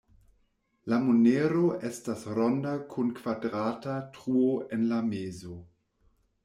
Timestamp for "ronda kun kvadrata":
2.39-4.01